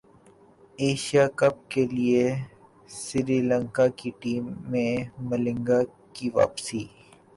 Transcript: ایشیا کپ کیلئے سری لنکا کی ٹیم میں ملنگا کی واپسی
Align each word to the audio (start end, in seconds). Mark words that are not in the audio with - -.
ایشیا 0.79 1.25
کپ 1.39 1.55
کیلئے 1.71 2.25
سری 3.03 3.37
لنکا 3.49 3.85
کی 3.97 4.09
ٹیم 4.21 4.43
میں 4.71 4.91
ملنگا 5.29 5.79
کی 6.15 6.27
واپسی 6.37 6.81